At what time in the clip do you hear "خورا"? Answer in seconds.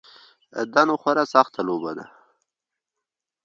1.01-1.23